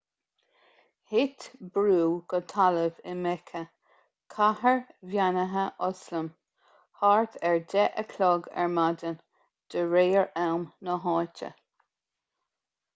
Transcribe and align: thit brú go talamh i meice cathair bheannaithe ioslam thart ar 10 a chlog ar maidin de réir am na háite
thit 1.09 1.43
brú 1.73 1.97
go 2.33 2.37
talamh 2.53 3.01
i 3.11 3.13
meice 3.25 3.61
cathair 4.35 4.79
bheannaithe 5.11 5.65
ioslam 5.89 6.31
thart 7.03 7.37
ar 7.51 7.61
10 7.75 7.85
a 8.05 8.07
chlog 8.15 8.49
ar 8.63 8.73
maidin 8.79 9.21
de 9.75 9.85
réir 9.95 10.25
am 10.47 10.65
na 10.89 10.97
háite 11.07 11.55